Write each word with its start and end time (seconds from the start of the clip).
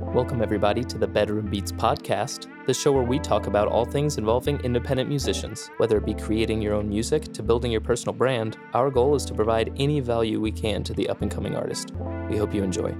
Welcome, 0.00 0.42
everybody, 0.42 0.84
to 0.84 0.96
the 0.96 1.06
Bedroom 1.06 1.46
Beats 1.46 1.72
podcast, 1.72 2.46
the 2.66 2.72
show 2.72 2.92
where 2.92 3.02
we 3.02 3.18
talk 3.18 3.46
about 3.46 3.68
all 3.68 3.84
things 3.84 4.16
involving 4.16 4.58
independent 4.60 5.08
musicians. 5.08 5.70
Whether 5.76 5.98
it 5.98 6.06
be 6.06 6.14
creating 6.14 6.62
your 6.62 6.74
own 6.74 6.88
music 6.88 7.32
to 7.34 7.42
building 7.42 7.70
your 7.70 7.80
personal 7.80 8.14
brand, 8.14 8.56
our 8.74 8.90
goal 8.90 9.14
is 9.14 9.24
to 9.26 9.34
provide 9.34 9.72
any 9.76 10.00
value 10.00 10.40
we 10.40 10.52
can 10.52 10.82
to 10.84 10.94
the 10.94 11.08
up 11.08 11.20
and 11.20 11.30
coming 11.30 11.56
artist. 11.56 11.92
We 12.30 12.36
hope 12.36 12.54
you 12.54 12.62
enjoy. 12.62 12.96